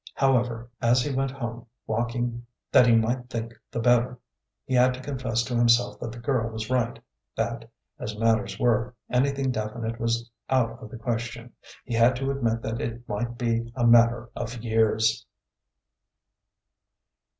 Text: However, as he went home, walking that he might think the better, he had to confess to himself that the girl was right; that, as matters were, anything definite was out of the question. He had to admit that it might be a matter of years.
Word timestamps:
However, 0.15 0.67
as 0.81 1.03
he 1.03 1.13
went 1.13 1.29
home, 1.29 1.67
walking 1.85 2.47
that 2.71 2.87
he 2.87 2.95
might 2.95 3.29
think 3.29 3.53
the 3.69 3.79
better, 3.79 4.17
he 4.65 4.73
had 4.73 4.95
to 4.95 4.99
confess 4.99 5.43
to 5.43 5.55
himself 5.55 5.99
that 5.99 6.11
the 6.11 6.17
girl 6.17 6.49
was 6.49 6.71
right; 6.71 6.97
that, 7.35 7.69
as 7.99 8.17
matters 8.17 8.57
were, 8.57 8.95
anything 9.11 9.51
definite 9.51 9.99
was 9.99 10.27
out 10.49 10.81
of 10.81 10.89
the 10.89 10.97
question. 10.97 11.53
He 11.85 11.93
had 11.93 12.15
to 12.15 12.31
admit 12.31 12.63
that 12.63 12.81
it 12.81 13.07
might 13.07 13.37
be 13.37 13.71
a 13.75 13.85
matter 13.85 14.31
of 14.35 14.63
years. 14.63 15.23